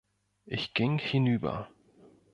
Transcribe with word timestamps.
Ich 0.47 0.73
ging 0.73 0.97
hinüber. 0.97 1.69